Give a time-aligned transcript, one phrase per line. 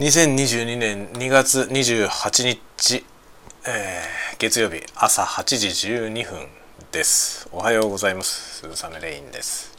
[0.00, 3.04] 2022年2月28日、
[3.68, 6.48] えー、月曜日朝8時12分
[6.90, 7.46] です。
[7.52, 8.66] おはようございます。
[8.66, 9.76] 鈴雨レインです。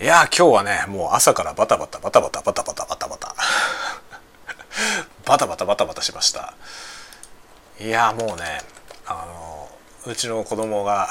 [0.00, 3.34] いや今日はねもう朝からバタバタバタバタバタバタバタバタ。
[5.26, 6.54] バタバタ バタバタしました。
[7.78, 8.62] いやもうね
[9.04, 9.68] あの
[10.06, 11.10] うちの子供が、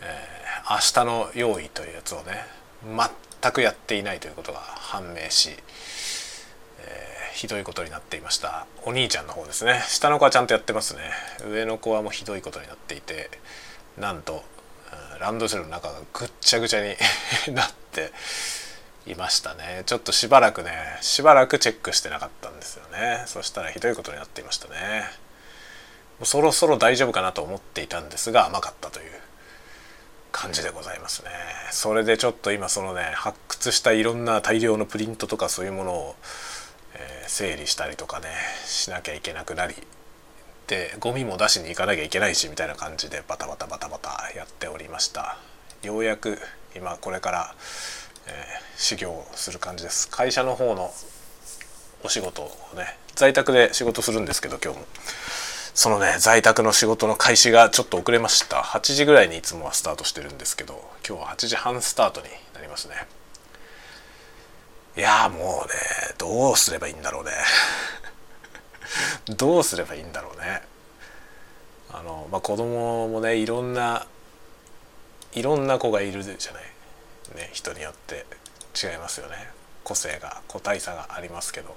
[0.00, 2.46] えー、明日の用意というやつをね
[3.42, 5.50] 全くやっていないということが判明し、
[6.80, 8.66] えー、ひどいことになっていました。
[8.84, 9.82] お兄ちゃんの方ですね。
[9.88, 11.02] 下の子はちゃんとやってますね。
[11.48, 13.30] 上の子はもうひどいことになっていて
[13.98, 14.42] なんと
[15.20, 16.96] ランドセルの中がぐっちゃぐちゃに
[17.54, 18.12] なって
[19.06, 19.82] いましたね。
[19.86, 23.24] ちょっとしばらくねしばらくチェックしてなかったんですよね。
[23.26, 25.10] そしたらひどいことになっていましたね。
[26.18, 29.12] もうそろそろ大丈夫かなと思っていたんですが甘かったという
[30.38, 31.30] 感じでございますね。
[31.72, 36.16] それでちょっと今そのね発掘したいろんな大量のプリントとかそういうものを、
[36.94, 38.28] えー、整理したりとかね
[38.64, 39.74] しなきゃいけなくなり
[40.68, 45.38] でゴミも出しに行かなきゃいけないしみたいな感じでバタバタバタバタやっておりました。
[45.82, 46.38] ようやく
[46.76, 47.54] 今これから、
[48.28, 48.34] えー、
[48.80, 50.08] 修行する感じです。
[50.08, 50.92] 会社の方の
[52.04, 54.86] お仕事をね在宅で仕事するんですけど今日も。
[55.74, 58.58] そのね在宅の仕事の開始がちょっと遅れました。
[58.58, 62.94] 8時ぐらいにいつもはスタートしてるんですけど今日は8時半スタートになりますね。
[64.96, 65.74] いやもうね
[66.18, 67.30] どうすればいいんだろうね。
[69.36, 70.62] どうすればいいんだろうね。
[71.92, 74.06] あの、まあ、子供もねいろんな
[75.34, 76.62] いろんな子がいるじゃない。
[77.36, 78.26] ね人によって
[78.74, 79.50] 違いますよね。
[79.84, 81.76] 個性が個体差がありますけど。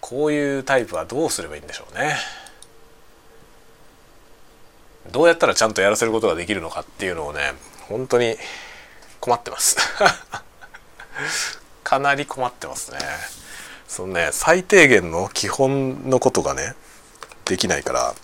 [0.00, 2.16] こういうタイプはどうすればいいんでしょうね。
[5.12, 7.52] どうやったらちゃんとやらせることができるのかっていうのをね
[7.88, 8.36] 本当に
[9.20, 9.76] 困ってます。
[11.84, 12.98] かなり困ってますね。
[13.88, 16.74] そのね最低限の基本のことがね
[17.44, 18.14] できないから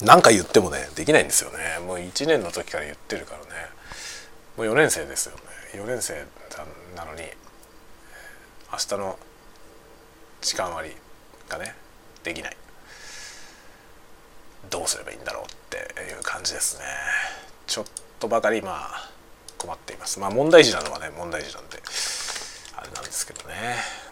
[0.00, 1.78] 何か言ってもねできないんですよね。
[1.86, 3.46] もう1年の時から言ってるからね。
[4.56, 5.42] もう4年生ですよね。
[5.74, 6.24] 4年生
[6.96, 7.22] なのに
[8.72, 9.18] 明日の
[10.40, 10.94] 時間割
[11.48, 11.74] がね
[12.22, 12.56] できない。
[14.70, 16.84] どうすればいいんだろうっていう感じですね。
[17.66, 17.84] ちょっ
[18.18, 19.10] とばかりまあ
[19.58, 20.20] 困っています。
[20.20, 21.82] まあ問題児なのはね問題児なんで
[22.76, 23.54] あれなんですけどね、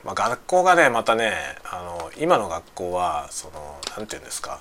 [0.04, 1.32] まあ、学校がねまたね
[1.64, 4.60] あの今の学校はその何て言うんですか。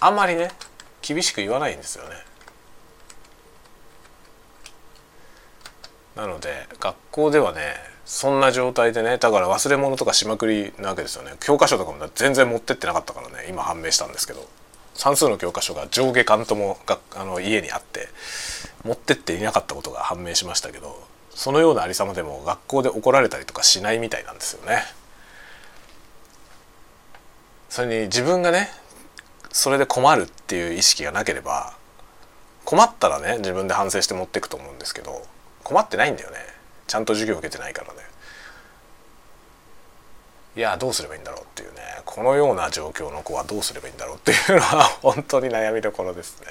[0.00, 0.50] あんまりね
[1.02, 2.10] 厳しく言わないんですよね。
[6.14, 7.74] なので学校ではね
[8.04, 11.32] そんな状態でねだから忘れ物とかしまくりなわけですよね。
[11.40, 14.46] 教科書とかも全然持ってってなかったからね今判明したんですけど。
[14.94, 18.08] 算数の教科書が上下巻ともがあの家にあって
[18.84, 24.82] 持ってっていなかったことが判明しましたけどそのようなありさまでも学校で怒られたりとかしないみたいなんですよね。
[27.68, 28.68] それに自分がね
[29.50, 31.74] それで困るっていう意識がなければ
[32.64, 35.26] 困ったらね自分で反省して持っていくと思うんですけど
[35.64, 36.36] 困ってないんだよね。
[36.86, 38.00] ちゃんと授業受けてないからね。
[40.56, 41.80] いやどうすればいいんだろうっていうね。
[42.04, 46.46] このような状況の子はどうすればいいんだろうっていうのは 本当に悩みどころですね。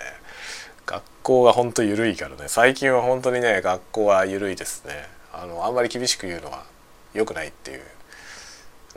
[0.85, 2.49] 学校が本当緩いからね。
[2.49, 5.07] 最近は本当にね学校は緩いですね。
[5.31, 6.65] あのあんまり厳しく言うのは
[7.13, 7.79] 良くないっていう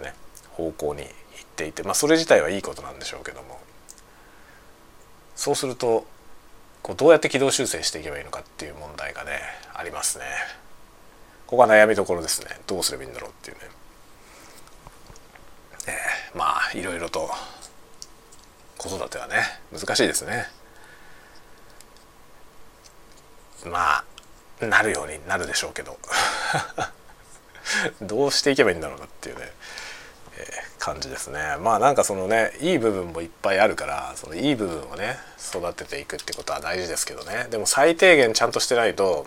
[0.02, 0.12] ね
[0.50, 1.84] 方向に行っていて。
[1.84, 3.60] まあそれ自体はいいことなんでしょうけども。
[5.36, 6.04] そうすると
[6.82, 9.41] こうどうやって軌道修正していけばいいのかっていう問題がね
[9.72, 10.25] ありますね。
[11.46, 12.58] ここが悩みどころですね。
[12.66, 13.62] どうすればいいんだろうっていうね、
[15.86, 17.30] えー、まあいろいろと
[18.76, 19.36] 子育てはね
[19.72, 20.46] 難しいですね。
[23.64, 24.04] ま
[24.60, 25.98] あなるようになるでしょうけど。
[28.00, 29.52] どうしていけばいいんだろうなっていうね、
[30.38, 31.56] えー、感じですね。
[31.60, 37.46] まあなんかそのねいい部分もいっぱいあるからそのいい部分をね育てていくってことは大事ですけどね。
[37.50, 39.26] でも最低限ちゃんとしてないと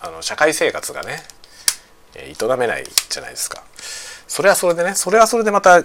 [0.00, 1.22] あの社会生活がね
[2.16, 3.62] 営めないじゃないですか。
[4.26, 5.82] それはそれでねそれはそれでまた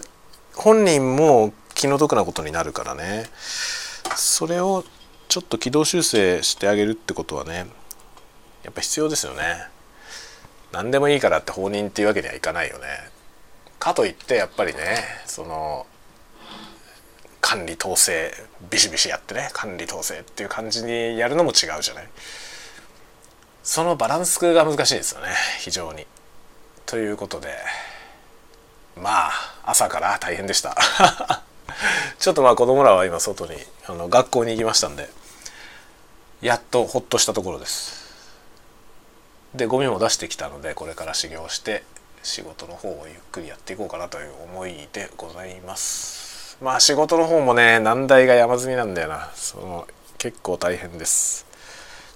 [0.56, 3.26] 本人も気の毒なことになるからね
[4.16, 4.84] それを
[5.28, 7.68] ちょっと軌道修正してあげるってことはね
[8.64, 9.68] やっぱ必要ですよね。
[10.72, 12.86] 何でもいいからって放任っていうわけにはいかないよね。
[13.80, 15.88] かといってやっぱりねその
[17.42, 18.32] 管理統制
[18.70, 22.08] ビシビシやってね管理統制っていう感じにやるのも違うじゃない。
[23.64, 25.28] そのバランスが難しいですよね
[25.60, 26.06] 非常に。
[26.90, 27.50] ということで
[28.96, 29.32] まあ
[29.64, 30.76] 朝から大変でした。
[32.18, 33.56] ちょっとまあ子供らは今外に
[33.86, 35.08] あの学校に行きましたんで
[36.42, 38.10] やっとほっとしたところです。
[39.54, 41.84] でゴミも出してきたのでこれから修行して
[42.24, 46.58] 仕事の方をゆっくりやっていこうかなという思いでございます。
[46.60, 49.30] まあ仕事の方もね難題が山積みなんだよな。
[49.36, 49.88] その
[50.18, 51.46] 結構大変です。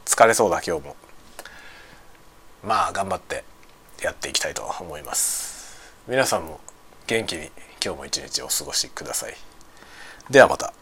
[0.04, 0.96] 疲れそうだ今日も。
[2.64, 3.53] まあ頑張って。
[4.04, 5.80] やっていきたいと思います。
[6.08, 6.60] 皆さんも
[7.08, 7.50] 元気に
[7.84, 9.34] 今日も一日お過ごしください。
[10.30, 10.74] ではまた。